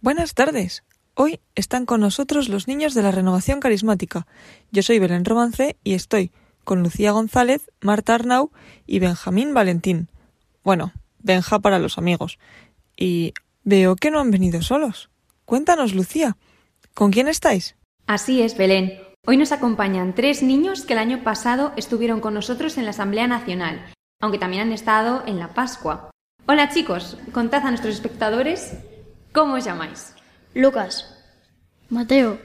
[0.00, 0.84] Buenas tardes.
[1.14, 4.26] Hoy están con nosotros los niños de la Renovación Carismática.
[4.70, 6.32] Yo soy Belén Romance y estoy
[6.64, 8.50] con Lucía González, Marta Arnau
[8.86, 10.08] y Benjamín Valentín.
[10.62, 10.92] Bueno,
[11.24, 12.38] Benja para los amigos.
[12.96, 13.32] Y
[13.64, 15.10] veo que no han venido solos.
[15.46, 16.36] Cuéntanos, Lucía,
[16.92, 17.76] ¿con quién estáis?
[18.06, 19.00] Así es, Belén.
[19.26, 23.26] Hoy nos acompañan tres niños que el año pasado estuvieron con nosotros en la Asamblea
[23.26, 23.93] Nacional,
[24.24, 26.10] aunque también han estado en la Pascua.
[26.46, 28.74] Hola chicos, contad a nuestros espectadores
[29.32, 30.14] cómo os llamáis.
[30.54, 31.14] Lucas,
[31.90, 32.38] Mateo,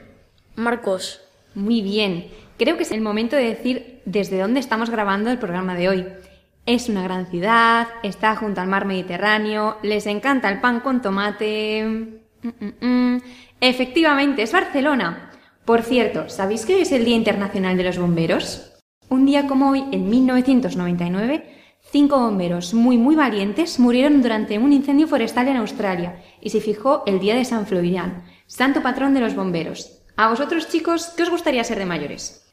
[0.56, 1.22] Marcos,
[1.54, 2.26] Muy bien,
[2.58, 6.06] creo que es el momento de decir desde dónde estamos grabando el programa de hoy.
[6.66, 11.82] Es una gran ciudad, está junto al mar Mediterráneo, les encanta el pan con tomate.
[12.42, 13.22] Mm, mm, mm.
[13.62, 15.30] Efectivamente, es Barcelona.
[15.64, 18.70] Por cierto, ¿sabéis que hoy es el Día Internacional de los Bomberos?
[19.08, 21.59] Un día como hoy, en 1999,
[21.90, 27.02] cinco bomberos muy muy valientes murieron durante un incendio forestal en Australia y se fijó
[27.06, 30.02] el Día de San Florian, santo patrón de los bomberos.
[30.16, 32.46] A vosotros chicos, ¿qué os gustaría ser de mayores?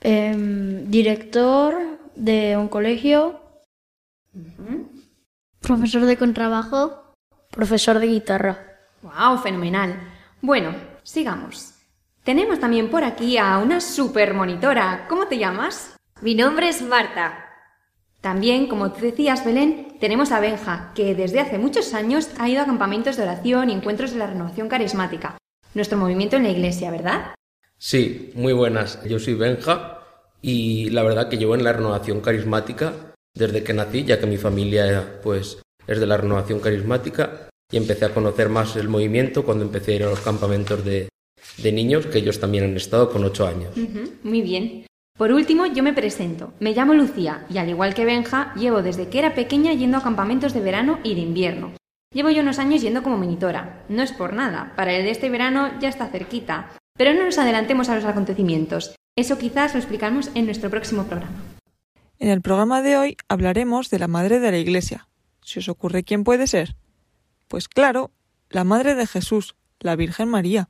[0.00, 1.74] em, director
[2.14, 3.40] de un colegio,
[5.60, 7.14] profesor de contrabajo,
[7.50, 8.58] profesor de guitarra.
[9.02, 9.38] ¡Wow!
[9.38, 9.98] Fenomenal.
[10.40, 11.74] Bueno, sigamos.
[12.24, 15.06] Tenemos también por aquí a una super monitora.
[15.08, 15.96] ¿Cómo te llamas?
[16.20, 17.47] Mi nombre es Marta.
[18.20, 22.62] También, como tú decías, Belén, tenemos a Benja, que desde hace muchos años ha ido
[22.62, 25.38] a campamentos de oración y encuentros de la renovación carismática.
[25.74, 27.34] Nuestro movimiento en la iglesia, ¿verdad?
[27.78, 29.02] Sí, muy buenas.
[29.04, 30.00] Yo soy Benja
[30.42, 32.92] y la verdad que llevo en la renovación carismática
[33.34, 38.06] desde que nací, ya que mi familia pues es de la renovación carismática y empecé
[38.06, 41.08] a conocer más el movimiento cuando empecé a ir a los campamentos de,
[41.58, 43.76] de niños, que ellos también han estado con ocho años.
[44.24, 44.87] Muy bien.
[45.18, 46.52] Por último, yo me presento.
[46.60, 50.02] Me llamo Lucía y al igual que Benja, llevo desde que era pequeña yendo a
[50.02, 51.72] campamentos de verano y de invierno.
[52.14, 53.84] Llevo yo unos años yendo como monitora.
[53.88, 56.70] No es por nada, para el de este verano ya está cerquita.
[56.96, 58.94] Pero no nos adelantemos a los acontecimientos.
[59.16, 61.36] Eso quizás lo explicamos en nuestro próximo programa.
[62.20, 65.08] En el programa de hoy hablaremos de la Madre de la Iglesia.
[65.42, 66.76] ¿Se os ocurre quién puede ser?
[67.48, 68.12] Pues claro,
[68.50, 70.68] la Madre de Jesús, la Virgen María.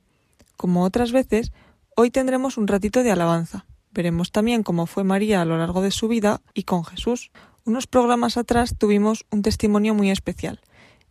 [0.57, 1.51] Como otras veces,
[1.95, 3.67] hoy tendremos un ratito de alabanza.
[3.99, 7.31] Veremos también cómo fue María a lo largo de su vida y con Jesús.
[7.65, 10.61] Unos programas atrás tuvimos un testimonio muy especial,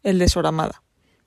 [0.03, 0.83] el de Sor Amada.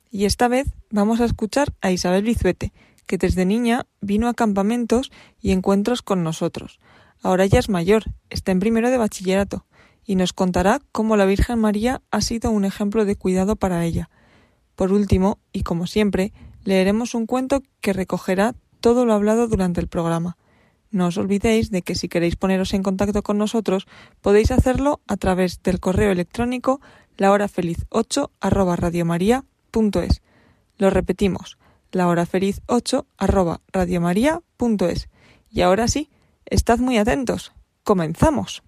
[0.09, 2.73] Y esta vez vamos a escuchar a Isabel Bizuete,
[3.05, 6.79] que desde niña vino a campamentos y encuentros con nosotros.
[7.21, 9.67] Ahora ya es mayor, está en primero de bachillerato,
[10.03, 14.09] y nos contará cómo la Virgen María ha sido un ejemplo de cuidado para ella.
[14.75, 16.33] Por último, y como siempre,
[16.63, 20.37] leeremos un cuento que recogerá todo lo hablado durante el programa.
[20.91, 23.87] No os olvidéis de que si queréis poneros en contacto con nosotros,
[24.19, 26.81] podéis hacerlo a través del correo electrónico
[27.17, 28.77] lahorafeliz8 arroba.
[30.77, 31.57] Lo repetimos,
[31.91, 33.61] lahorafeliz8 arroba.
[35.49, 36.09] Y ahora sí,
[36.45, 37.53] estad muy atentos.
[37.83, 38.63] ¡Comenzamos!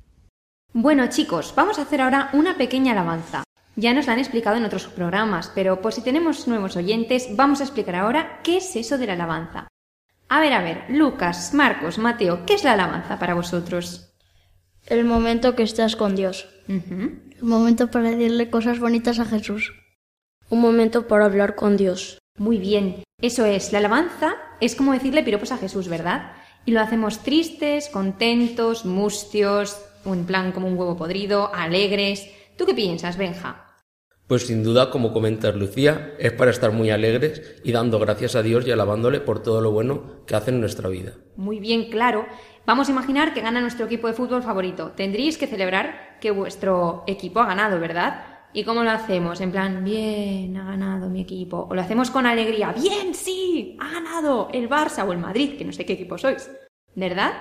[0.74, 3.44] Bueno chicos, vamos a hacer ahora una pequeña alabanza.
[3.76, 7.60] Ya nos la han explicado en otros programas, pero por si tenemos nuevos oyentes, vamos
[7.60, 9.68] a explicar ahora qué es eso de la alabanza.
[10.34, 14.16] A ver, a ver, Lucas, Marcos, Mateo, ¿qué es la alabanza para vosotros?
[14.88, 16.50] El momento que estás con Dios.
[16.68, 17.20] Ujú.
[17.38, 19.74] El momento para decirle cosas bonitas a Jesús.
[20.50, 22.18] Un momento para hablar con Dios.
[22.36, 26.32] Muy bien, eso es, la alabanza es como decirle piropos a Jesús, ¿verdad?
[26.66, 32.28] Y lo hacemos tristes, contentos, mustios, en plan como un huevo podrido, alegres.
[32.58, 33.73] ¿Tú qué piensas, Benja?
[34.28, 38.42] Pues sin duda, como comentas Lucía, es para estar muy alegres y dando gracias a
[38.42, 41.14] Dios y alabándole por todo lo bueno que hace en nuestra vida.
[41.36, 42.26] Muy bien, claro.
[42.66, 44.94] Vamos a imaginar que gana nuestro equipo de fútbol favorito.
[44.96, 48.34] Tendríais que celebrar que vuestro equipo ha ganado, ¿verdad?
[48.54, 49.42] ¿Y cómo lo hacemos?
[49.42, 51.68] En plan, bien, ha ganado mi equipo.
[51.70, 55.66] O lo hacemos con alegría, bien, sí, ha ganado el Barça o el Madrid, que
[55.66, 56.50] no sé qué equipo sois.
[56.96, 57.34] ¿Verdad?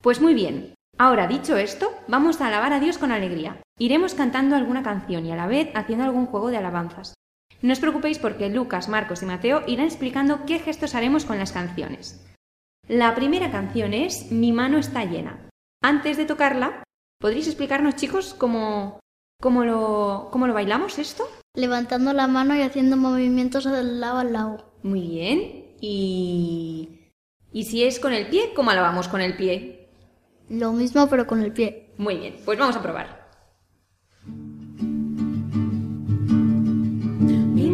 [0.00, 0.74] Pues muy bien.
[0.98, 3.62] Ahora, dicho esto, vamos a alabar a Dios con alegría.
[3.82, 7.14] Iremos cantando alguna canción y a la vez haciendo algún juego de alabanzas.
[7.62, 11.50] No os preocupéis porque Lucas, Marcos y Mateo irán explicando qué gestos haremos con las
[11.50, 12.24] canciones.
[12.86, 15.48] La primera canción es Mi mano está llena.
[15.82, 16.84] Antes de tocarla,
[17.18, 19.00] ¿podréis explicarnos, chicos, cómo,
[19.40, 21.28] ¿Cómo lo, ¿Cómo lo bailamos esto?
[21.56, 24.76] Levantando la mano y haciendo movimientos de lado a lado.
[24.84, 25.74] Muy bien.
[25.80, 27.10] Y...
[27.50, 28.52] ¿Y si es con el pie?
[28.54, 29.88] ¿Cómo lo vamos con el pie?
[30.48, 31.90] Lo mismo pero con el pie.
[31.98, 33.21] Muy bien, pues vamos a probar.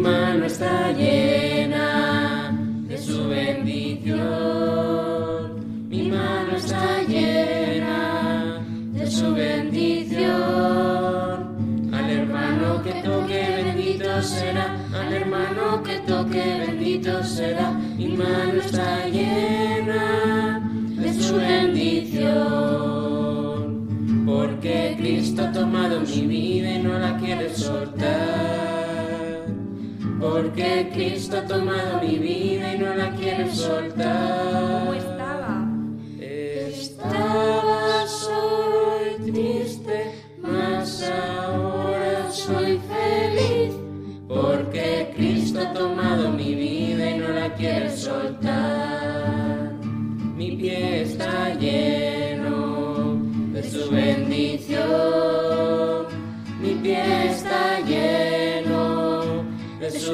[0.09, 2.51] Mano está llena
[2.87, 4.19] de su bendición.
[5.89, 8.63] Mi mano está llena
[8.93, 10.29] de su bendición.
[11.93, 14.77] Al hermano que toque bendito será.
[14.99, 17.71] Al hermano que toque bendito será.
[17.71, 20.59] Mi mano está llena
[21.03, 22.39] de su bendición.
[24.25, 28.78] Porque Cristo ha tomado mi vida y no la quiere soltar.
[30.19, 34.59] Porque Cristo ha tomado mi vida y no la quiere soltar.
[34.61, 35.65] ¿Cómo estaba?
[36.19, 40.11] Estaba solo y triste,
[40.41, 43.73] mas ahora soy feliz.
[44.27, 49.71] Porque Cristo ha tomado mi vida y no la quiere soltar.
[50.35, 51.88] Mi pie está lleno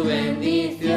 [0.05, 0.95] bendición.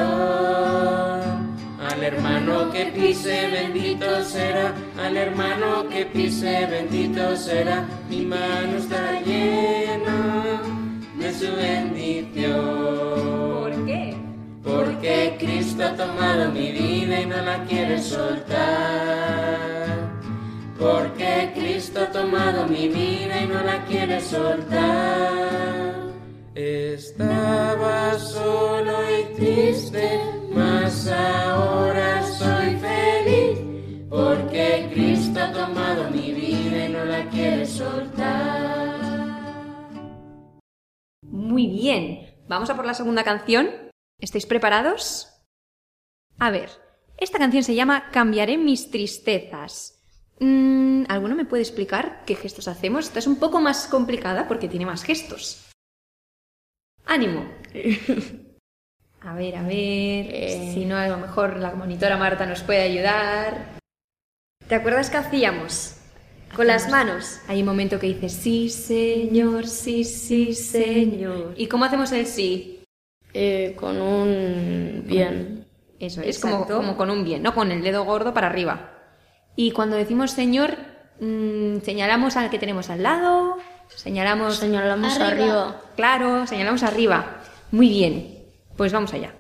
[1.81, 7.85] Al hermano que pise bendito será, al hermano que pise bendito será.
[8.09, 10.61] Mi mano está llena
[11.19, 12.55] de su bendición.
[13.63, 14.17] ¿Por qué?
[14.63, 18.59] Porque Cristo ha tomado mi vida y no la quiere soltar.
[20.79, 26.08] Porque Cristo ha tomado mi vida y no la quiere soltar.
[26.61, 30.19] Estaba solo y triste,
[30.53, 34.09] mas ahora soy feliz.
[34.11, 38.99] Porque Cristo ha tomado mi vida y no la quiere soltar.
[41.23, 42.27] Muy bien.
[42.49, 43.71] Vamos a por la segunda canción.
[44.19, 45.29] ¿Estáis preparados?
[46.41, 46.71] A ver,
[47.19, 50.03] esta canción se llama Cambiaré mis tristezas.
[50.41, 53.07] Mm, ¿Alguno me puede explicar qué gestos hacemos?
[53.07, 55.68] Esta es un poco más complicada porque tiene más gestos.
[57.09, 57.47] ¡Ánimo!
[59.21, 60.73] A ver, a ver.
[60.73, 63.79] Si no, a lo mejor la monitora Marta nos puede ayudar.
[64.69, 65.97] ¿Te acuerdas qué hacíamos?
[66.55, 67.41] Con las manos.
[67.49, 71.53] Hay un momento que dice sí, señor, sí, sí, señor.
[71.57, 72.85] ¿Y cómo hacemos el sí?
[73.35, 75.67] Eh, con un bien.
[75.99, 77.55] Eso es, como con un bien, ¿no?
[77.55, 78.93] Con el dedo gordo para arriba.
[79.57, 80.77] Y cuando decimos señor,
[81.21, 83.59] mm, señalamos al que tenemos al lado,
[83.95, 84.57] señalamos...
[84.57, 85.29] Señalamos Arriba.
[85.29, 85.81] arriba.
[85.97, 87.39] Claro, señalamos arriba.
[87.71, 88.39] Muy bien,
[88.77, 89.33] pues vamos allá.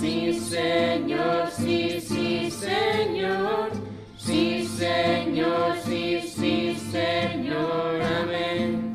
[0.00, 3.68] Sí, Señor, sí, sí, Señor.
[4.16, 8.00] Sí, Señor, sí, sí, Señor.
[8.22, 8.94] Amén.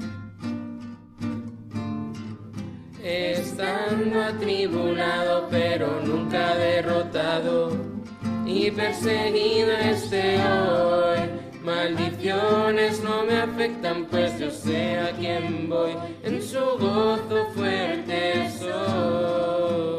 [3.04, 7.70] Estando atribulado, pero nunca derrotado
[8.48, 11.20] y perseguido este hoy.
[11.64, 15.92] Maldiciones no me afectan, pues yo sé a quién voy.
[16.24, 19.95] En su gozo fuerte soy.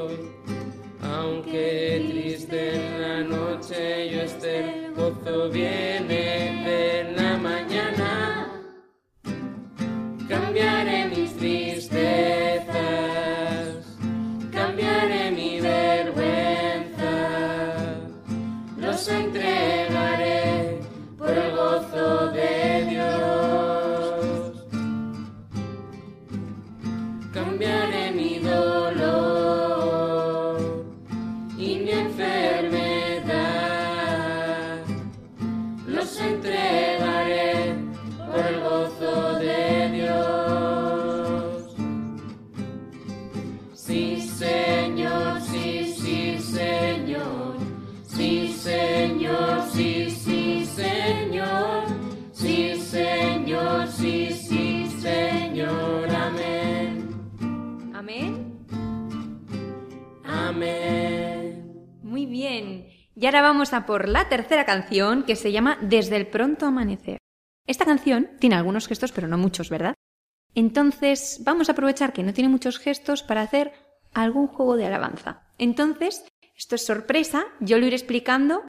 [3.23, 6.66] Noche yo esté, gozo viene
[63.19, 67.19] Y ahora vamos a por la tercera canción que se llama Desde el pronto amanecer.
[67.67, 69.95] Esta canción tiene algunos gestos, pero no muchos, ¿verdad?
[70.55, 73.73] Entonces vamos a aprovechar que no tiene muchos gestos para hacer
[74.13, 75.43] algún juego de alabanza.
[75.59, 78.65] Entonces, esto es sorpresa, yo lo iré explicando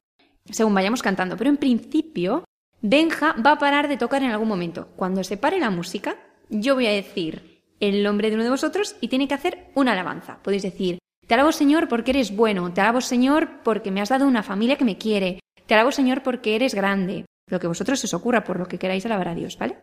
[0.49, 2.45] según vayamos cantando, pero en principio
[2.81, 4.89] Benja va a parar de tocar en algún momento.
[4.95, 6.15] Cuando se pare la música,
[6.49, 9.91] yo voy a decir el nombre de uno de vosotros y tiene que hacer una
[9.91, 10.39] alabanza.
[10.41, 14.25] Podéis decir, te alabo Señor porque eres bueno, te alabo Señor porque me has dado
[14.25, 17.25] una familia que me quiere, te alabo Señor porque eres grande.
[17.49, 19.77] Lo que vosotros os ocurra por lo que queráis alabar a Dios, ¿vale?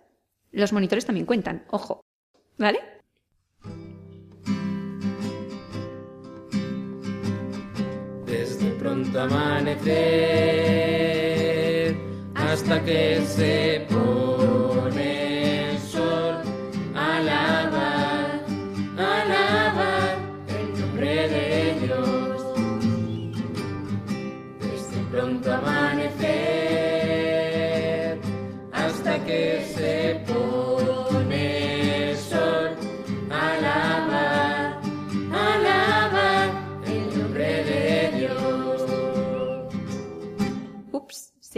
[0.53, 2.01] Los monitores también cuentan, ojo,
[2.59, 2.81] ¿vale?
[8.27, 9.95] Desde pronto amanecer
[12.35, 16.37] hasta que se pone el sol,
[16.95, 18.41] alaba,
[18.97, 19.24] alaba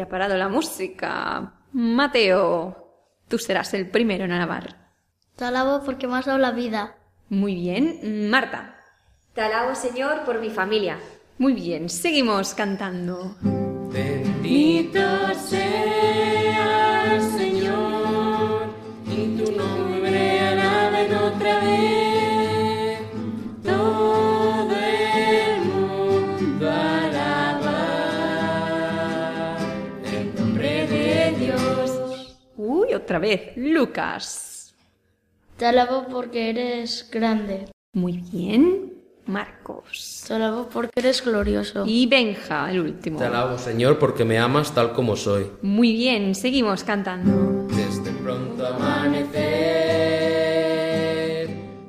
[0.06, 1.52] ha parado la música.
[1.72, 2.76] Mateo,
[3.28, 4.92] tú serás el primero en alabar.
[5.34, 6.96] Te alabo porque me has dado la vida.
[7.28, 8.76] Muy bien, Marta.
[9.34, 10.98] Te alabo, Señor, por mi familia.
[11.38, 13.36] Muy bien, seguimos cantando.
[13.42, 17.18] Bendito sea
[33.06, 34.74] otra vez, Lucas.
[35.56, 37.66] Te alabo porque eres grande.
[37.92, 38.94] Muy bien,
[39.26, 40.24] Marcos.
[40.26, 41.84] Te alabo porque eres glorioso.
[41.86, 43.16] Y Benja, el último.
[43.16, 45.46] Te alabo, Señor, porque me amas tal como soy.
[45.62, 47.68] Muy bien, seguimos cantando.
[47.68, 49.46] Desde pronto amanecer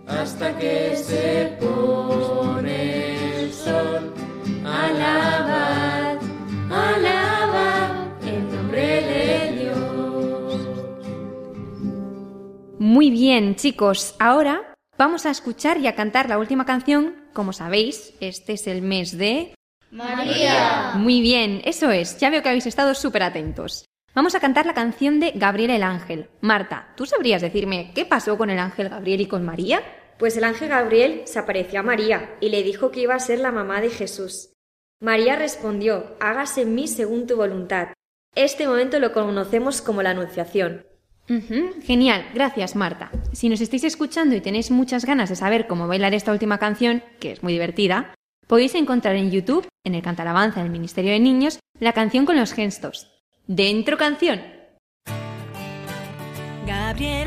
[0.06, 2.17] hasta que se pone
[13.08, 17.16] Muy bien, chicos, ahora vamos a escuchar y a cantar la última canción.
[17.32, 19.56] Como sabéis, este es el mes de...
[19.92, 20.92] María.
[20.96, 23.86] Muy bien, eso es, ya veo que habéis estado súper atentos.
[24.14, 26.28] Vamos a cantar la canción de Gabriel el Ángel.
[26.42, 29.82] Marta, ¿tú sabrías decirme qué pasó con el ángel Gabriel y con María?
[30.20, 33.40] Pues el ángel Gabriel se apareció a María y le dijo que iba a ser
[33.40, 34.52] la mamá de Jesús.
[35.00, 37.94] María respondió, hágase en mí según tu voluntad.
[38.36, 40.87] Este momento lo conocemos como la Anunciación.
[41.84, 43.12] Genial, gracias Marta.
[43.34, 47.04] Si nos estáis escuchando y tenéis muchas ganas de saber cómo bailar esta última canción,
[47.20, 48.14] que es muy divertida,
[48.48, 52.54] podéis encontrar en YouTube, en el Cantalabanza del Ministerio de Niños, la canción con los
[52.54, 53.12] gestos.
[53.46, 54.42] Dentro canción.
[56.66, 57.27] Gabriel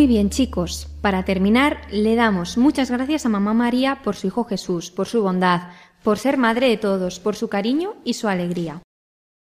[0.00, 0.88] Muy bien, chicos.
[1.02, 5.20] Para terminar, le damos muchas gracias a Mamá María por su Hijo Jesús, por su
[5.20, 8.80] bondad, por ser madre de todos, por su cariño y su alegría.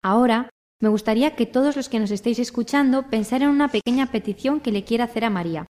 [0.03, 0.51] Ahora,
[0.81, 4.73] me gustaría que todos los que nos estéis escuchando pensaran en una pequeña petición que
[4.73, 5.65] le quiera hacer a María.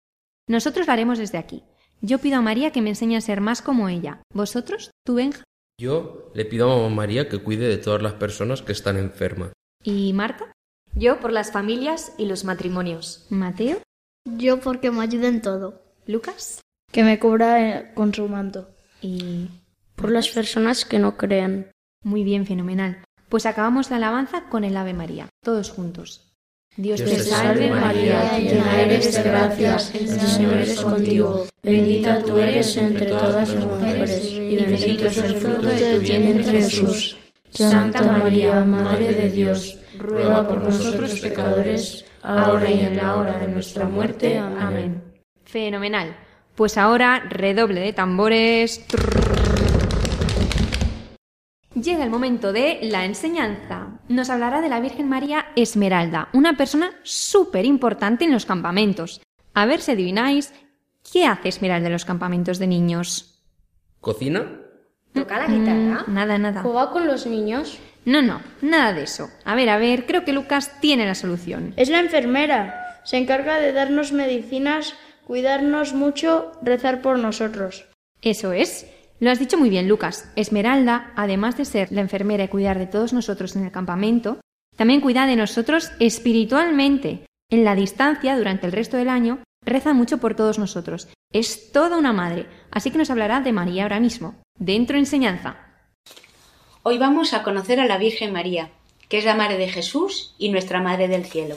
[0.47, 1.63] Nosotros la haremos desde aquí.
[2.01, 4.21] Yo pido a María que me enseñe a ser más como ella.
[4.35, 4.91] ¿Vosotros?
[5.03, 5.43] ¿Tú, Benja?
[5.81, 9.51] Yo le pido a mamá María que cuide de todas las personas que están enfermas.
[9.83, 10.51] ¿Y Marta?
[10.93, 13.25] Yo por las familias y los matrimonios.
[13.31, 13.81] ¿Mateo?
[14.25, 15.81] Yo porque me ayude en todo.
[16.07, 16.61] ¿Lucas?
[16.91, 18.69] Que me cubra eh, con su manto.
[19.01, 19.49] Y...
[19.95, 21.71] Por las personas que no crean.
[22.03, 23.03] Muy bien, fenomenal.
[23.29, 26.35] Pues acabamos la alabanza con el Ave María, todos juntos.
[26.77, 31.47] Dios, Dios te salve, María, llena eres de gracia, el Señor es contigo.
[31.63, 36.61] Bendita tú eres entre todas las mujeres, y bendito es el fruto de tu vientre
[36.61, 37.17] Jesús.
[37.49, 43.47] Santa María, Madre de Dios, ruega por nosotros pecadores, ahora y en la hora de
[43.47, 44.37] nuestra muerte.
[44.37, 45.01] Amén.
[45.43, 46.15] Fenomenal.
[46.55, 48.85] Pues ahora redoble de tambores.
[51.73, 53.99] Llega el momento de la enseñanza.
[54.07, 59.21] Nos hablará de la Virgen María Esmeralda, una persona súper importante en los campamentos.
[59.53, 60.53] A ver si adivináis,
[61.11, 63.43] ¿qué hace Esmeralda en los campamentos de niños?
[63.99, 64.61] ¿Cocina?
[65.13, 66.05] ¿Toca la guitarra?
[66.07, 66.61] Mm, nada, nada.
[66.61, 67.77] ¿Juega con los niños?
[68.05, 69.29] No, no, nada de eso.
[69.43, 71.73] A ver, a ver, creo que Lucas tiene la solución.
[71.75, 73.01] Es la enfermera.
[73.03, 74.95] Se encarga de darnos medicinas,
[75.25, 77.87] cuidarnos mucho, rezar por nosotros.
[78.21, 78.87] Eso es.
[79.19, 80.31] Lo has dicho muy bien, Lucas.
[80.35, 84.39] Esmeralda, además de ser la enfermera y cuidar de todos nosotros en el campamento,
[84.75, 87.25] también cuida de nosotros espiritualmente.
[87.49, 91.07] En la distancia, durante el resto del año, reza mucho por todos nosotros.
[91.31, 94.35] Es toda una madre, así que nos hablará de María ahora mismo.
[94.59, 95.64] Dentro enseñanza.
[96.87, 98.69] Hoy vamos a conocer a la Virgen María,
[99.09, 101.55] que es la Madre de Jesús y nuestra Madre del Cielo.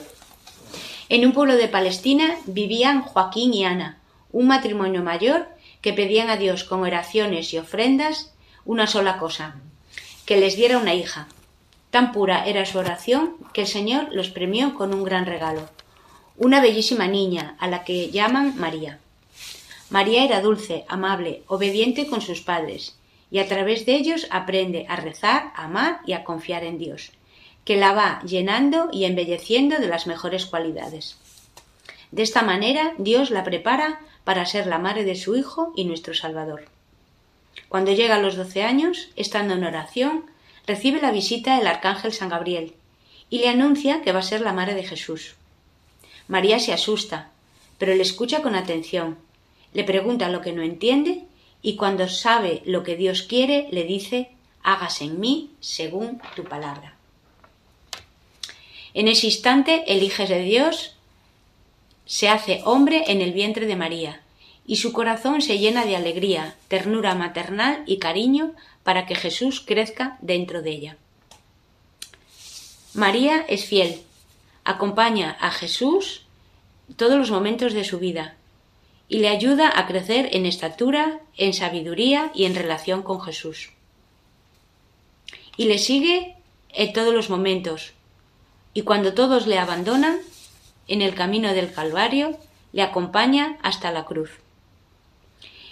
[1.11, 3.99] En un pueblo de Palestina vivían Joaquín y Ana,
[4.33, 5.47] un matrimonio mayor
[5.83, 8.33] que pedían a Dios con oraciones y ofrendas
[8.65, 9.57] una sola cosa,
[10.25, 11.29] que les diera una hija.
[11.91, 15.69] Tan pura era su oración que el Señor los premió con un gran regalo,
[16.39, 18.99] una bellísima niña a la que llaman María.
[19.91, 22.98] María era dulce, amable, obediente con sus padres,
[23.31, 27.13] y a través de ellos aprende a rezar, a amar y a confiar en Dios,
[27.65, 31.19] que la va llenando y embelleciendo de las mejores cualidades.
[32.11, 36.15] De esta manera Dios la prepara para ser la madre de su Hijo y nuestro
[36.15, 36.67] Salvador.
[37.69, 40.25] Cuando llega a los doce años, estando en oración,
[40.67, 42.75] recibe la visita del arcángel San Gabriel
[43.29, 45.35] y le anuncia que va a ser la madre de Jesús.
[46.29, 47.31] María se asusta,
[47.77, 49.19] pero le escucha con atención,
[49.75, 51.25] le pregunta lo que no entiende
[51.63, 54.31] y cuando sabe lo que Dios quiere, le dice,
[54.63, 56.95] hágase en mí según tu palabra.
[58.95, 60.95] En ese instante el Hijo de Dios
[62.07, 64.23] se hace hombre en el vientre de María,
[64.67, 70.19] y su corazón se llena de alegría, ternura maternal y cariño para que Jesús crezca
[70.21, 70.97] dentro de ella.
[72.95, 74.01] María es fiel,
[74.65, 76.23] acompaña a Jesús
[76.97, 78.38] todos los momentos de su vida
[79.09, 83.71] y le ayuda a crecer en estatura, en sabiduría y en relación con Jesús.
[85.57, 86.37] Y le sigue
[86.71, 87.95] en todos los momentos,
[88.75, 90.19] y cuando todos le abandonan,
[90.87, 92.39] en el camino del Calvario,
[92.73, 94.31] le acompaña hasta la cruz.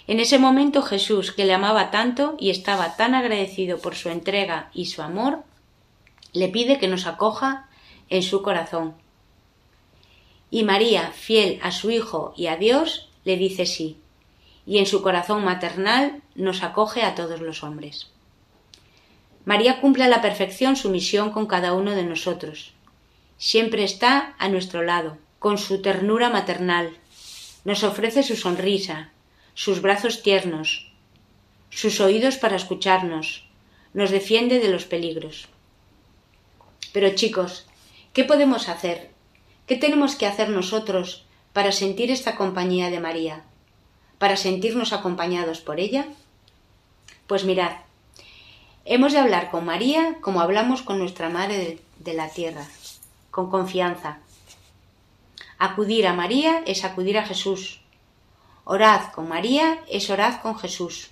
[0.07, 4.71] En ese momento Jesús, que le amaba tanto y estaba tan agradecido por su entrega
[4.73, 5.43] y su amor,
[6.33, 7.69] le pide que nos acoja
[8.09, 8.95] en su corazón.
[10.49, 13.97] Y María, fiel a su Hijo y a Dios, le dice sí,
[14.65, 18.09] y en su corazón maternal nos acoge a todos los hombres.
[19.43, 22.71] María cumple a la perfección su misión con cada uno de nosotros.
[23.37, 26.97] Siempre está a nuestro lado, con su ternura maternal.
[27.65, 29.11] Nos ofrece su sonrisa,
[29.55, 30.89] sus brazos tiernos,
[31.69, 33.45] sus oídos para escucharnos,
[33.93, 35.49] nos defiende de los peligros.
[36.93, 37.67] Pero chicos,
[38.13, 39.11] ¿qué podemos hacer?
[39.65, 41.26] ¿Qué tenemos que hacer nosotros
[41.57, 43.41] para sentir esta compañía de María?
[44.19, 46.05] ¿Para sentirnos acompañados por ella?
[47.25, 47.71] Pues mirad,
[48.85, 52.67] hemos de hablar con María como hablamos con nuestra Madre de, la Tierra,
[53.31, 54.19] con confianza.
[55.57, 57.81] Acudir a María es acudir a Jesús.
[58.63, 61.09] Orad con María es orad con Jesús.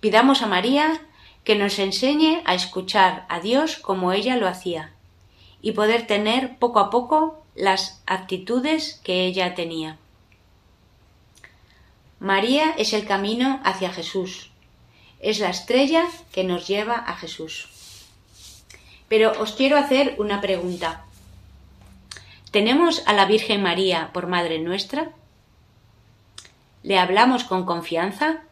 [0.00, 1.02] Pidamos a María
[1.44, 4.94] que nos enseñe a escuchar a Dios como ella lo hacía
[5.60, 9.98] y poder tener poco a poco las actitudes que ella tenía.
[12.18, 14.50] María es el camino hacia Jesús,
[15.20, 17.68] es la estrella que nos lleva a Jesús.
[19.08, 21.04] Pero os quiero hacer una pregunta.
[22.50, 25.10] ¿Tenemos a la Virgen María por Madre nuestra?
[26.82, 28.42] ¿Le hablamos con confianza?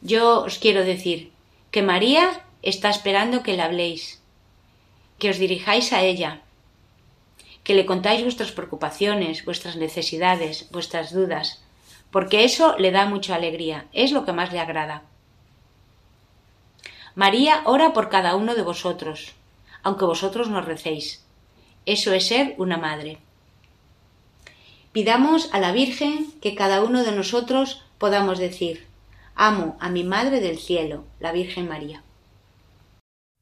[0.00, 1.32] Yo os quiero decir
[1.70, 4.19] que María está esperando que le habléis,
[5.20, 6.40] que os dirijáis a ella,
[7.62, 11.62] que le contáis vuestras preocupaciones, vuestras necesidades, vuestras dudas,
[12.10, 15.02] porque eso le da mucha alegría, es lo que más le agrada.
[17.14, 19.34] María ora por cada uno de vosotros,
[19.82, 21.24] aunque vosotros no recéis.
[21.86, 23.18] Eso es ser una madre.
[24.92, 28.86] Pidamos a la Virgen que cada uno de nosotros podamos decir,
[29.34, 32.02] amo a mi Madre del Cielo, la Virgen María.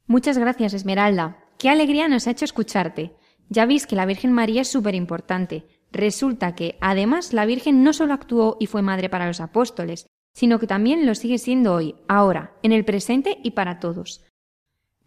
[0.07, 1.37] Muchas gracias, Esmeralda.
[1.59, 3.17] Qué alegría nos ha hecho escucharte.
[3.49, 5.67] Ya veis que la Virgen María es súper importante.
[5.91, 10.61] Resulta que, además, la Virgen no solo actuó y fue madre para los apóstoles, sino
[10.61, 14.25] que también lo sigue siendo hoy, ahora, en el presente y para todos.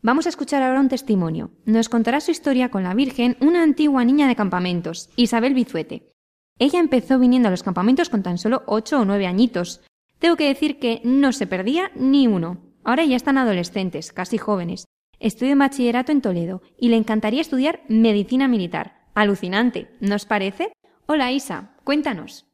[0.02, 1.52] Vamos a escuchar ahora un testimonio.
[1.64, 6.12] Nos contará su historia con la Virgen una antigua niña de campamentos, Isabel Bizuete.
[6.60, 9.80] Ella empezó viniendo a los campamentos con tan solo ocho o nueve añitos.
[10.20, 12.58] Tengo que decir que no se perdía ni uno.
[12.84, 14.86] Ahora ya están adolescentes, casi jóvenes.
[15.22, 19.06] Estudia bachillerato en Toledo y le encantaría estudiar medicina militar.
[19.14, 20.74] Alucinante, ¿no os parece?
[21.06, 22.48] Hola Isa, cuéntanos.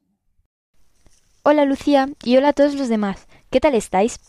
[1.43, 3.25] Hola Lucía y hola a todos los demás.
[3.49, 4.19] ¿Qué tal estáis?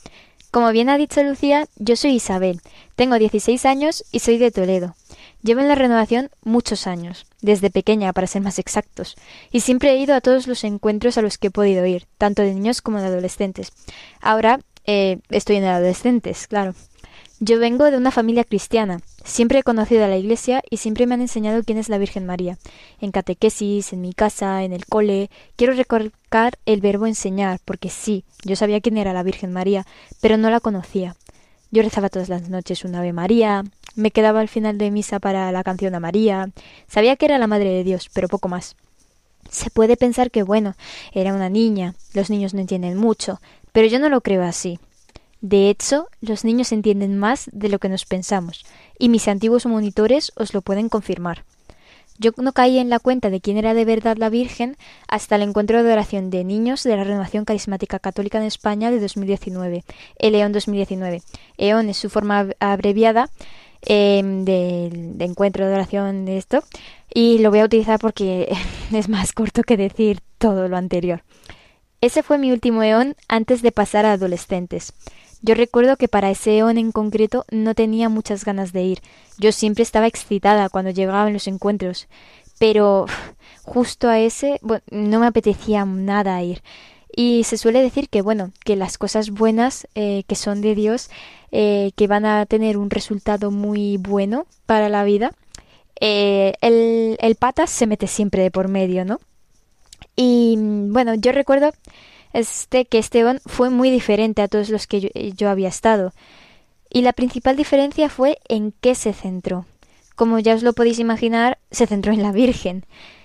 [0.52, 2.60] Como bien ha dicho Lucía, yo soy Isabel,
[2.94, 4.94] tengo 16 años y soy de Toledo.
[5.42, 9.16] Llevo en la renovación muchos años, desde pequeña para ser más exactos,
[9.50, 12.42] y siempre he ido a todos los encuentros a los que he podido ir, tanto
[12.42, 13.72] de niños como de adolescentes.
[14.20, 16.74] Ahora eh, estoy en adolescentes, claro.
[17.40, 19.00] Yo vengo de una familia cristiana.
[19.24, 22.26] Siempre he conocido a la Iglesia y siempre me han enseñado quién es la Virgen
[22.26, 22.58] María.
[23.00, 25.30] En catequesis, en mi casa, en el cole.
[25.54, 29.86] Quiero recalcar el verbo enseñar, porque sí, yo sabía quién era la Virgen María,
[30.20, 31.14] pero no la conocía.
[31.70, 33.62] Yo rezaba todas las noches un Ave María,
[33.94, 36.50] me quedaba al final de misa para la canción a María.
[36.88, 38.74] Sabía que era la Madre de Dios, pero poco más.
[39.48, 40.74] Se puede pensar que, bueno,
[41.12, 44.80] era una niña, los niños no entienden mucho, pero yo no lo creo así.
[45.40, 48.66] De hecho, los niños entienden más de lo que nos pensamos,
[48.98, 51.44] y mis antiguos monitores os lo pueden confirmar.
[52.18, 55.42] Yo no caí en la cuenta de quién era de verdad la Virgen hasta el
[55.42, 59.84] encuentro de oración de niños de la Renovación Carismática Católica en España de 2019,
[60.18, 61.22] el EON 2019.
[61.58, 63.30] EON es su forma abreviada
[63.82, 66.64] eh, de, encuentro de oración de esto,
[67.14, 68.52] y lo voy a utilizar porque
[68.92, 71.22] es más corto que decir todo lo anterior.
[72.00, 74.92] Ese fue mi último EON antes de pasar a adolescentes.
[75.40, 79.02] Yo recuerdo que para ese eón en concreto no tenía muchas ganas de ir.
[79.38, 82.08] Yo siempre estaba excitada cuando llegaban los encuentros,
[82.58, 83.06] pero
[83.62, 86.62] justo a ese no me apetecía nada ir.
[87.14, 91.10] Y se suele decir que, bueno, que las cosas buenas eh, que son de Dios,
[91.50, 95.32] eh, que van a tener un resultado muy bueno para la vida,
[96.00, 99.20] eh, el, el patas se mete siempre de por medio, ¿no?
[100.14, 101.72] Y bueno, yo recuerdo
[102.32, 106.12] este que Esteban fue muy diferente a todos los que yo, había estado.
[106.90, 109.66] Y la principal diferencia fue en qué se centró.
[110.16, 112.84] Como ya os lo podéis imaginar, se centró en la Virgen.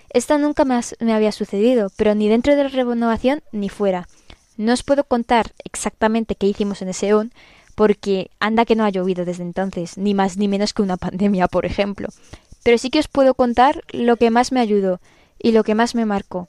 [0.09, 4.07] Esto nunca más me había sucedido, pero ni dentro de la renovación ni fuera.
[4.57, 7.33] No os puedo contar exactamente qué hicimos en ese ON,
[7.75, 11.47] porque anda que no ha llovido desde entonces, ni más ni menos que una pandemia,
[11.47, 12.09] por ejemplo.
[12.63, 14.99] Pero sí que os puedo contar lo que más me ayudó
[15.39, 16.47] y lo que más me marcó.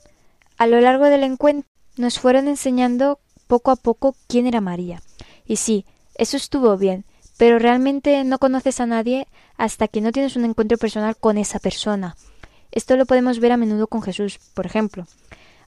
[0.57, 5.01] A lo largo del encuentro nos fueron enseñando poco a poco quién era María.
[5.45, 7.05] Y sí, eso estuvo bien,
[7.37, 9.27] pero realmente no conoces a nadie
[9.57, 12.15] hasta que no tienes un encuentro personal con esa persona.
[12.71, 15.07] Esto lo podemos ver a menudo con Jesús, por ejemplo.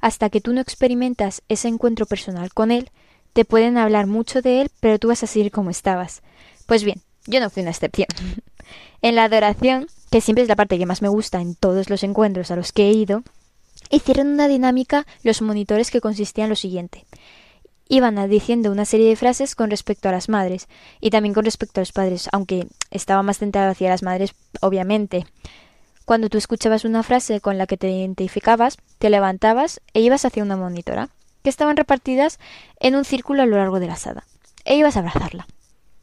[0.01, 2.91] Hasta que tú no experimentas ese encuentro personal con Él,
[3.33, 6.23] te pueden hablar mucho de Él, pero tú vas a seguir como estabas.
[6.67, 8.09] Pues bien, yo no fui una excepción.
[9.03, 12.03] en la adoración, que siempre es la parte que más me gusta en todos los
[12.03, 13.23] encuentros a los que he ido,
[13.91, 17.05] hicieron una dinámica los monitores que consistía en lo siguiente.
[17.89, 20.69] Iban diciendo una serie de frases con respecto a las madres
[21.01, 25.27] y también con respecto a los padres, aunque estaba más centrado hacia las madres, obviamente.
[26.05, 30.43] Cuando tú escuchabas una frase con la que te identificabas, te levantabas e ibas hacia
[30.43, 31.09] una monitora,
[31.43, 32.39] que estaban repartidas
[32.79, 34.25] en un círculo a lo largo de la sala,
[34.65, 35.47] e ibas a abrazarla.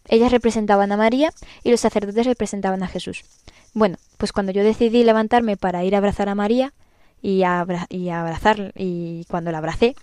[0.07, 1.31] Ellas representaban a María
[1.63, 3.25] y los sacerdotes representaban a Jesús.
[3.73, 6.73] Bueno, pues cuando yo decidí levantarme para ir a abrazar a María,
[7.21, 7.43] y,
[7.89, 9.95] y abrazar y cuando la abracé,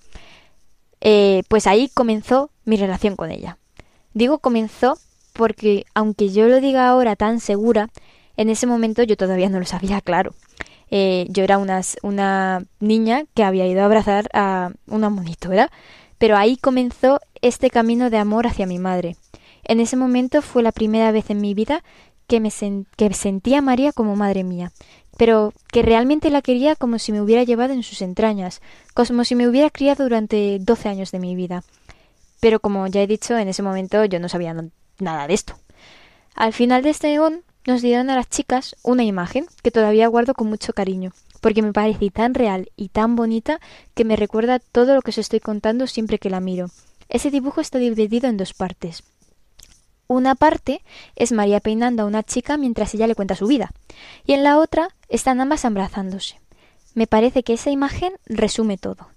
[1.00, 3.58] eh, pues ahí comenzó mi relación con ella.
[4.14, 4.98] Digo comenzó
[5.32, 7.88] porque aunque yo lo diga ahora tan segura,
[8.36, 10.34] en ese momento yo todavía no lo sabía claro.
[10.90, 15.70] Eh, yo era una, una niña que había ido a abrazar a una monitora,
[16.18, 19.16] pero ahí comenzó este camino de amor hacia mi madre.
[19.64, 21.82] En ese momento fue la primera vez en mi vida
[22.26, 22.50] que me
[22.96, 24.72] que sentía a María como madre mía,
[25.16, 28.60] pero que realmente la quería como si me hubiera llevado en sus entrañas,
[28.94, 31.64] como si me hubiera criado durante doce años de mi vida.
[32.40, 34.54] Pero como ya he dicho, en ese momento yo no sabía
[34.98, 35.54] nada de esto.
[36.34, 40.34] Al final de este neón nos dieron a las chicas una imagen que todavía guardo
[40.34, 43.60] con mucho cariño, porque me parece tan real y tan bonita
[43.94, 46.70] que me recuerda todo lo que os estoy contando siempre que la miro.
[47.08, 49.04] Ese dibujo está dividido en dos partes.
[50.12, 50.82] Una parte
[51.16, 53.72] es María peinando a una chica mientras ella le cuenta su vida,
[54.26, 56.38] y en la otra están ambas abrazándose.
[56.92, 59.08] Me parece que esa imagen resume todo.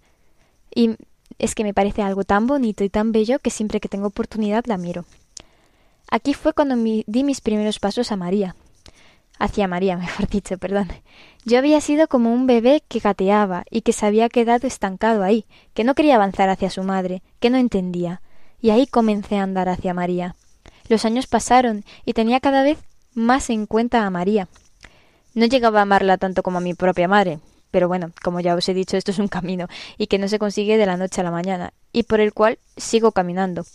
[0.74, 0.96] Y
[1.38, 4.64] es que me parece algo tan bonito y tan bello que siempre que tengo oportunidad
[4.68, 5.04] la miro.
[6.10, 8.56] Aquí fue cuando di mis primeros pasos a María.
[9.38, 10.88] Hacia María, mejor dicho, perdón.
[11.44, 15.44] Yo había sido como un bebé que gateaba y que se había quedado estancado ahí,
[15.74, 18.22] que no quería avanzar hacia su madre, que no entendía.
[18.62, 20.38] Y ahí comencé a andar hacia María.
[20.88, 22.78] Los años pasaron y tenía cada vez
[23.14, 24.48] más en cuenta a María.
[25.34, 27.40] No llegaba a amarla tanto como a mi propia madre,
[27.72, 29.68] pero bueno, como ya os he dicho, esto es un camino
[29.98, 32.60] y que no se consigue de la noche a la mañana, y por el cual
[32.78, 33.66] sigo caminando.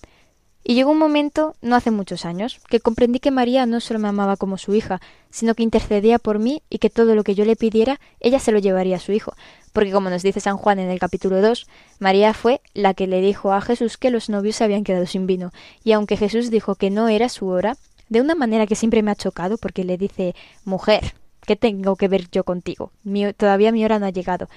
[0.63, 4.09] Y llegó un momento, no hace muchos años, que comprendí que María no solo me
[4.09, 7.45] amaba como su hija, sino que intercedía por mí y que todo lo que yo
[7.45, 9.33] le pidiera, ella se lo llevaría a su hijo.
[9.73, 11.67] Porque como nos dice San Juan en el capítulo 2,
[11.99, 15.27] María fue la que le dijo a Jesús que los novios se habían quedado sin
[15.27, 15.51] vino.
[15.83, 17.77] Y aunque Jesús dijo que no era su hora,
[18.09, 21.15] de una manera que siempre me ha chocado, porque le dice, mujer,
[21.47, 22.93] ¿qué tengo que ver yo contigo?
[23.37, 24.49] todavía mi hora no ha llegado.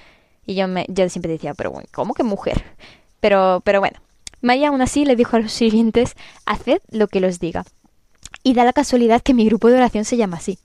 [0.46, 2.64] Y yo, me, yo siempre decía, pero bueno, ¿cómo que mujer?
[3.22, 4.00] Pero, pero bueno,
[4.44, 7.64] María aún así le dijo a los sirvientes, haced lo que los diga.
[8.44, 10.60] Y da la casualidad que mi grupo de oración se llama así.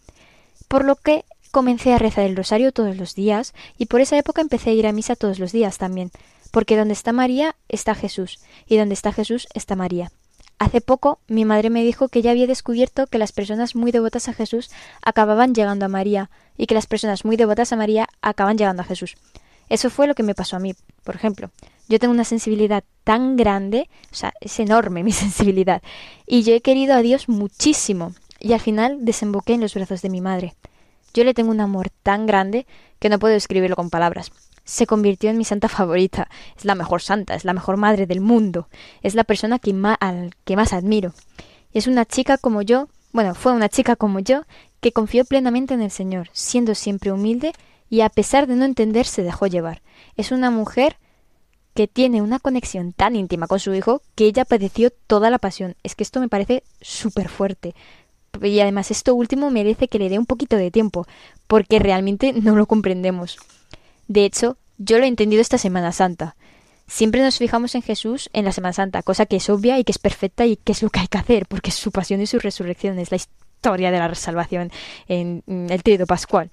[0.66, 4.42] Por lo que comencé a rezar el rosario todos los días y por esa época
[4.42, 6.10] empecé a ir a misa todos los días también,
[6.50, 10.10] porque donde está María está Jesús y donde está Jesús está María.
[10.58, 14.28] Hace poco mi madre me dijo que ya había descubierto que las personas muy devotas
[14.28, 18.58] a Jesús acababan llegando a María y que las personas muy devotas a María acaban
[18.58, 19.14] llegando a Jesús.
[19.68, 21.50] Eso fue lo que me pasó a mí, por ejemplo.
[21.88, 25.82] Yo tengo una sensibilidad tan grande, o sea, es enorme mi sensibilidad,
[26.26, 30.10] y yo he querido a Dios muchísimo, y al final desemboqué en los brazos de
[30.10, 30.54] mi madre.
[31.14, 32.66] Yo le tengo un amor tan grande
[32.98, 34.30] que no puedo escribirlo con palabras.
[34.64, 36.28] Se convirtió en mi santa favorita.
[36.56, 38.68] Es la mejor santa, es la mejor madre del mundo.
[39.02, 41.14] Es la persona que al que más admiro.
[41.72, 44.42] Y es una chica como yo, bueno, fue una chica como yo,
[44.80, 47.52] que confió plenamente en el Señor, siendo siempre humilde
[47.90, 49.82] y a pesar de no entender se dejó llevar.
[50.16, 50.96] Es una mujer
[51.74, 55.76] que tiene una conexión tan íntima con su hijo que ella padeció toda la pasión.
[55.84, 57.74] Es que esto me parece súper fuerte.
[58.42, 61.06] Y además esto último merece que le dé un poquito de tiempo,
[61.46, 63.38] porque realmente no lo comprendemos.
[64.08, 66.36] De hecho, yo lo he entendido esta Semana Santa.
[66.86, 69.92] Siempre nos fijamos en Jesús en la Semana Santa, cosa que es obvia y que
[69.92, 72.38] es perfecta y que es lo que hay que hacer, porque su pasión y su
[72.38, 74.72] resurrección es la historia de la salvación
[75.06, 76.50] en el tríodo pascual.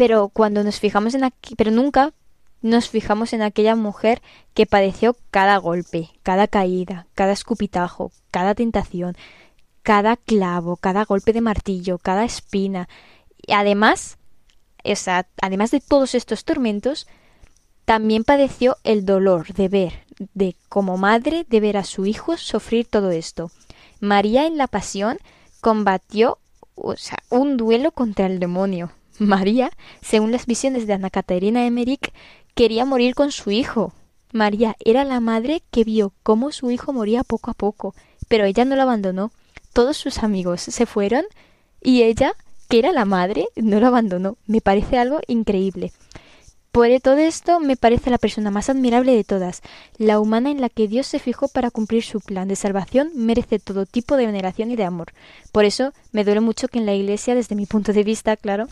[0.00, 2.14] Pero cuando nos fijamos en aquí, pero nunca
[2.62, 4.22] nos fijamos en aquella mujer
[4.54, 9.14] que padeció cada golpe, cada caída, cada escupitajo, cada tentación,
[9.82, 12.88] cada clavo, cada golpe de martillo, cada espina.
[13.46, 14.16] Y además,
[15.42, 17.06] además de todos estos tormentos,
[17.84, 22.86] también padeció el dolor de ver, de como madre, de ver a su hijo sufrir
[22.86, 23.50] todo esto.
[24.00, 25.18] María en la pasión
[25.60, 26.38] combatió
[26.74, 28.92] o sea, un duelo contra el demonio.
[29.20, 32.10] María, según las visiones de Ana Caterina Emmerich,
[32.54, 33.92] quería morir con su hijo.
[34.32, 37.94] María era la madre que vio cómo su hijo moría poco a poco,
[38.28, 39.30] pero ella no lo abandonó.
[39.74, 41.26] Todos sus amigos se fueron
[41.82, 42.32] y ella,
[42.70, 44.38] que era la madre, no lo abandonó.
[44.46, 45.92] Me parece algo increíble.
[46.72, 49.60] Por todo esto me parece la persona más admirable de todas,
[49.98, 53.58] la humana en la que Dios se fijó para cumplir su plan de salvación merece
[53.58, 55.12] todo tipo de veneración y de amor.
[55.50, 58.68] Por eso me duele mucho que en la Iglesia, desde mi punto de vista, claro,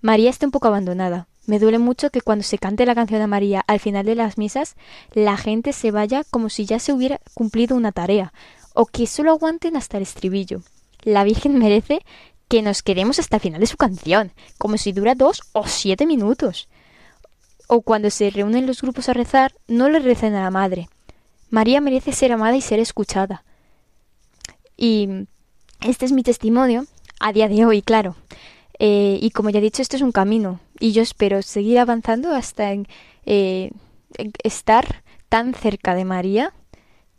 [0.00, 1.28] María esté un poco abandonada.
[1.46, 4.38] Me duele mucho que cuando se cante la canción de María al final de las
[4.38, 4.74] misas,
[5.12, 8.32] la gente se vaya como si ya se hubiera cumplido una tarea,
[8.72, 10.62] o que solo aguanten hasta el estribillo.
[11.02, 12.00] La Virgen merece
[12.48, 16.06] que nos quedemos hasta el final de su canción, como si dura dos o siete
[16.06, 16.68] minutos.
[17.66, 20.88] O cuando se reúnen los grupos a rezar, no le recen a la Madre.
[21.50, 23.44] María merece ser amada y ser escuchada.
[24.76, 25.26] Y
[25.80, 26.86] este es mi testimonio
[27.20, 28.16] a día de hoy, claro.
[28.78, 32.34] Eh, y como ya he dicho, esto es un camino y yo espero seguir avanzando
[32.34, 32.74] hasta
[33.24, 33.70] eh,
[34.42, 36.52] estar tan cerca de María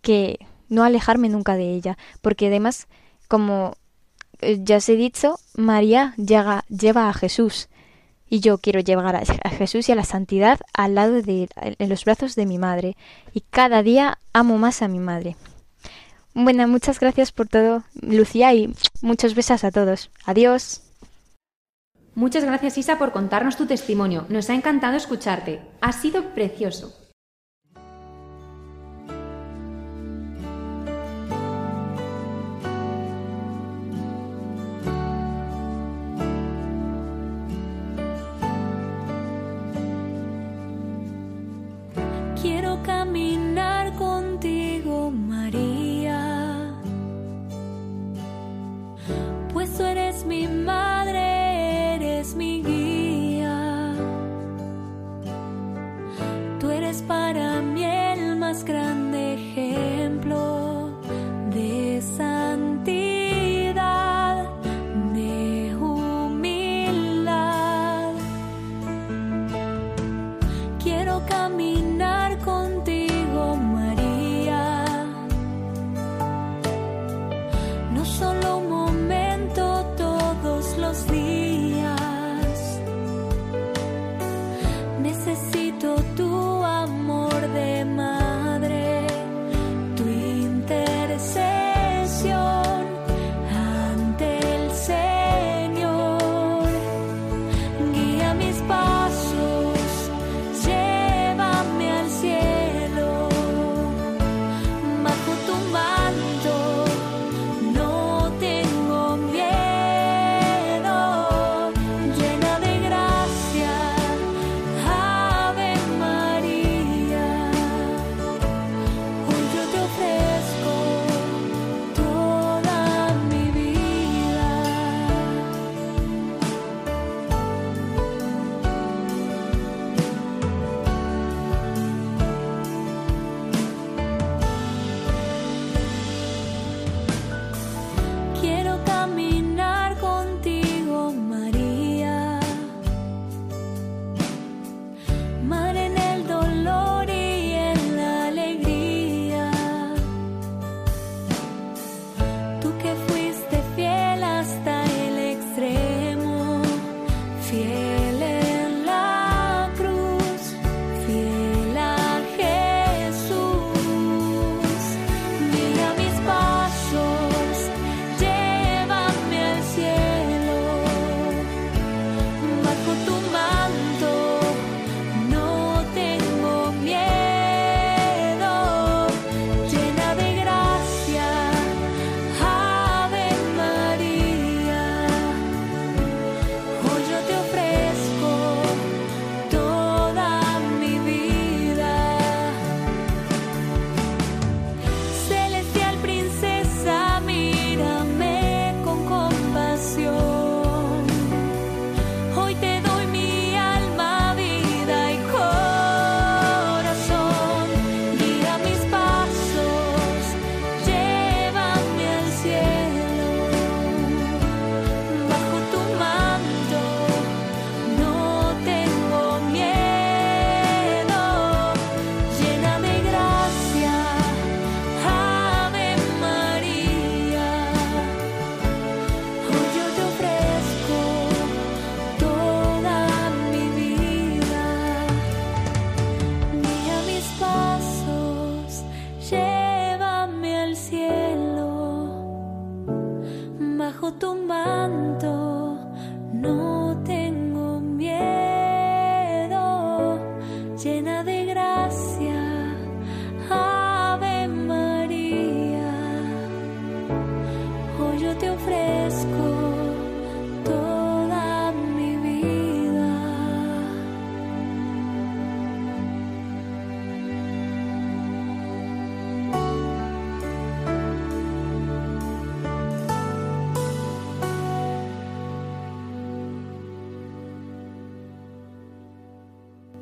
[0.01, 2.87] que no alejarme nunca de ella, porque además,
[3.27, 3.75] como
[4.41, 7.69] eh, ya os he dicho, María llega, lleva a Jesús
[8.29, 12.05] y yo quiero llevar a, Jesús y a la santidad al lado de en los
[12.05, 12.95] brazos de mi madre
[13.33, 15.35] y cada día amo más a mi madre.
[16.33, 20.11] Bueno, muchas gracias por todo, Lucía, y muchos besos a todos.
[20.25, 20.83] Adiós.
[22.13, 24.25] Muchas gracias Isa por contarnos tu testimonio.
[24.29, 25.61] Nos ha encantado escucharte.
[25.81, 27.06] Ha sido precioso.
[42.83, 43.76] Caminar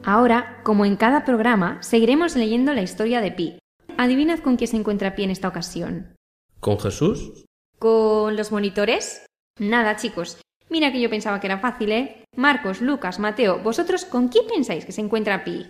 [0.05, 3.59] Ahora, como en cada programa, seguiremos leyendo la historia de Pi.
[3.97, 6.15] Adivinad con quién se encuentra Pi en esta ocasión.
[6.59, 7.44] ¿Con Jesús?
[7.79, 9.25] ¿Con los monitores?
[9.59, 10.39] Nada, chicos.
[10.69, 12.23] Mira que yo pensaba que era fácil, ¿eh?
[12.35, 15.67] Marcos, Lucas, Mateo, ¿vosotros con quién pensáis que se encuentra Pi?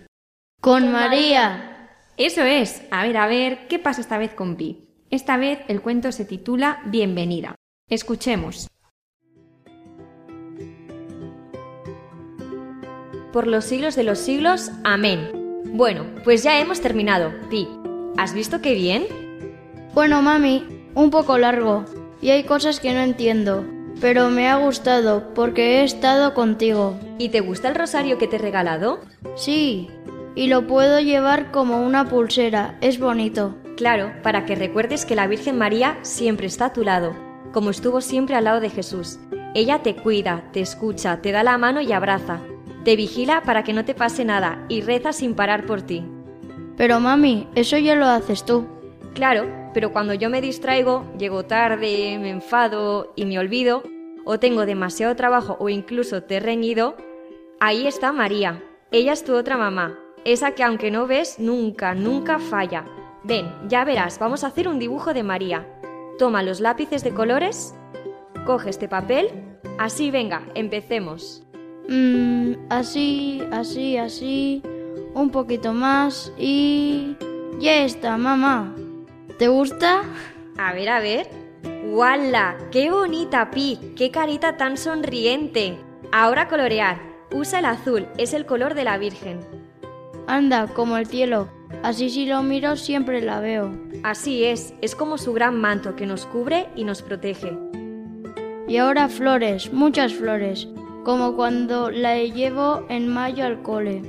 [0.60, 1.90] Con María.
[2.16, 2.82] Eso es.
[2.90, 4.88] A ver, a ver, ¿qué pasa esta vez con Pi?
[5.10, 7.54] Esta vez el cuento se titula Bienvenida.
[7.88, 8.68] Escuchemos.
[13.32, 14.70] Por los siglos de los siglos.
[14.82, 15.62] Amén.
[15.66, 17.32] Bueno, pues ya hemos terminado.
[17.50, 17.68] Pi,
[18.16, 19.06] ¿has visto qué bien?
[19.92, 21.84] Bueno, mami, un poco largo.
[22.20, 23.64] Y hay cosas que no entiendo.
[24.00, 26.98] Pero me ha gustado porque he estado contigo.
[27.18, 29.00] ¿Y te gusta el rosario que te he regalado?
[29.36, 29.88] Sí.
[30.34, 32.76] Y lo puedo llevar como una pulsera.
[32.80, 33.54] Es bonito.
[33.76, 37.14] Claro, para que recuerdes que la Virgen María siempre está a tu lado,
[37.52, 39.18] como estuvo siempre al lado de Jesús.
[39.54, 42.40] Ella te cuida, te escucha, te da la mano y abraza.
[42.84, 46.04] Te vigila para que no te pase nada y reza sin parar por ti.
[46.78, 48.66] Pero mami, eso ya lo haces tú.
[49.14, 49.46] Claro,
[49.76, 53.82] pero cuando yo me distraigo, llego tarde, me enfado y me olvido,
[54.24, 56.96] o tengo demasiado trabajo o incluso te he reñido,
[57.60, 58.64] ahí está María.
[58.90, 62.86] Ella es tu otra mamá, esa que aunque no ves, nunca, nunca falla.
[63.22, 65.66] Ven, ya verás, vamos a hacer un dibujo de María.
[66.18, 67.74] Toma los lápices de colores,
[68.46, 69.28] coge este papel,
[69.76, 71.44] así venga, empecemos.
[71.86, 74.62] Mmm, así, así, así,
[75.12, 77.14] un poquito más y...
[77.58, 78.74] Ya está, mamá.
[79.38, 80.02] ¿Te gusta?
[80.56, 81.28] A ver, a ver.
[81.84, 82.56] ¡Wala!
[82.70, 83.78] ¡Qué bonita, Pi!
[83.94, 85.76] ¡Qué carita tan sonriente!
[86.10, 87.02] Ahora colorear.
[87.32, 89.40] Usa el azul, es el color de la Virgen.
[90.26, 91.48] Anda, como el cielo.
[91.82, 93.70] Así si lo miro siempre la veo.
[94.02, 97.58] Así es, es como su gran manto que nos cubre y nos protege.
[98.66, 100.66] Y ahora flores, muchas flores,
[101.04, 104.02] como cuando la llevo en mayo al cole.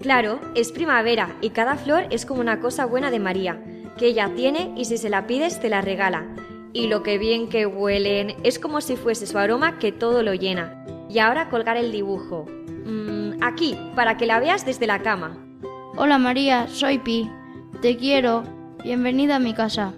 [0.00, 3.58] Claro, es primavera y cada flor es como una cosa buena de María,
[3.98, 6.26] que ella tiene y si se la pides te la regala.
[6.72, 10.34] Y lo que bien que huelen, es como si fuese su aroma que todo lo
[10.34, 10.84] llena.
[11.08, 12.46] Y ahora colgar el dibujo.
[12.84, 15.38] Mm, aquí, para que la veas desde la cama.
[15.96, 17.30] Hola María, soy Pi.
[17.80, 18.42] Te quiero.
[18.82, 19.94] Bienvenida a mi casa.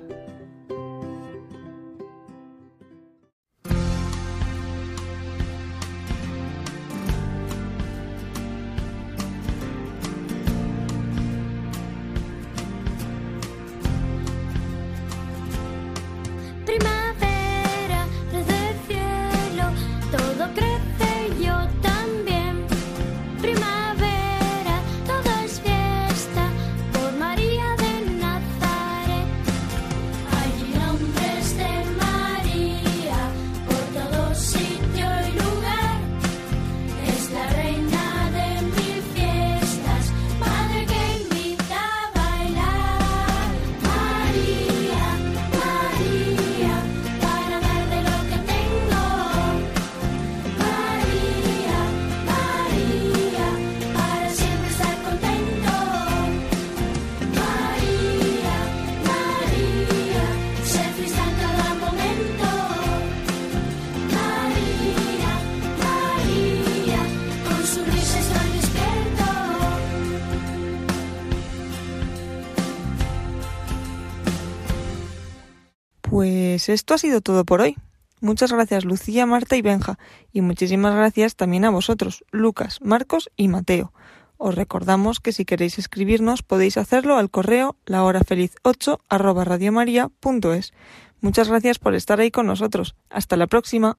[76.57, 77.76] Pues esto ha sido todo por hoy.
[78.22, 79.98] Muchas gracias Lucía, Marta y Benja,
[80.32, 83.92] y muchísimas gracias también a vosotros, Lucas, Marcos y Mateo.
[84.38, 90.72] Os recordamos que si queréis escribirnos podéis hacerlo al correo lahorafeliz8 arroba radiomaria.es.
[91.20, 92.96] Muchas gracias por estar ahí con nosotros.
[93.11, 93.98] Hasta la próxima.